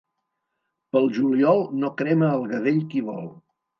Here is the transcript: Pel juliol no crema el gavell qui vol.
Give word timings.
Pel 0.95 1.05
juliol 1.17 1.61
no 1.83 1.91
crema 2.01 2.31
el 2.39 2.49
gavell 2.55 2.81
qui 2.95 3.05
vol. 3.11 3.29